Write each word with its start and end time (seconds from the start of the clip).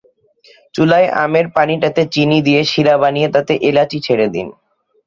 চুলায় 0.75 1.07
আমের 1.23 1.45
পানিটাতে 1.55 2.01
চিনি 2.13 2.37
দিয়ে 2.47 2.61
শিরা 2.71 2.95
বানিয়ে 3.01 3.29
তাতে 3.35 3.53
এলাচি 3.69 3.97
ছেড়ে 4.05 4.27
দিন। 4.35 4.47